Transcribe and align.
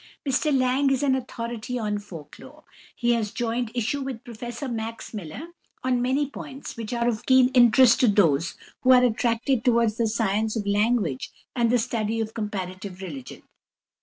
Mr 0.27 0.51
Lang 0.51 0.89
is 0.89 1.03
an 1.03 1.13
authority 1.13 1.77
on 1.77 1.99
folk 1.99 2.37
lore; 2.39 2.63
he 2.95 3.11
has 3.13 3.29
joined 3.29 3.69
issue 3.75 4.01
with 4.01 4.23
Professor 4.23 4.67
Max 4.67 5.11
Müller 5.11 5.49
on 5.83 6.01
many 6.01 6.27
points 6.27 6.75
which 6.75 6.91
are 6.91 7.07
of 7.07 7.23
keen 7.27 7.49
interest 7.49 7.99
to 7.99 8.07
those 8.07 8.55
who 8.81 8.93
are 8.93 9.03
attracted 9.03 9.63
towards 9.63 9.97
the 9.97 10.07
science 10.07 10.55
of 10.55 10.65
language 10.65 11.29
and 11.55 11.69
the 11.69 11.77
study 11.77 12.19
of 12.19 12.33
comparative 12.33 12.99
religion. 12.99 13.43